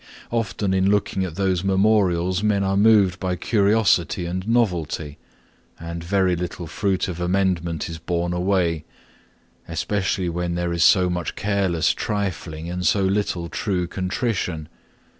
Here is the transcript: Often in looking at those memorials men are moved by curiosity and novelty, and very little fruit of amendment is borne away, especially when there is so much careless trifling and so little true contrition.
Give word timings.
Often 0.31 0.73
in 0.73 0.89
looking 0.89 1.23
at 1.25 1.35
those 1.35 1.63
memorials 1.63 2.41
men 2.41 2.63
are 2.63 2.75
moved 2.75 3.19
by 3.19 3.35
curiosity 3.35 4.25
and 4.25 4.47
novelty, 4.47 5.19
and 5.79 6.03
very 6.03 6.35
little 6.35 6.65
fruit 6.65 7.07
of 7.07 7.21
amendment 7.21 7.87
is 7.87 7.99
borne 7.99 8.33
away, 8.33 8.83
especially 9.67 10.27
when 10.27 10.55
there 10.55 10.73
is 10.73 10.83
so 10.83 11.07
much 11.07 11.35
careless 11.35 11.93
trifling 11.93 12.67
and 12.67 12.83
so 12.83 13.03
little 13.03 13.47
true 13.47 13.85
contrition. 13.85 14.69